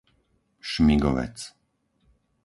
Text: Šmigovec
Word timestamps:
Šmigovec 0.69 1.37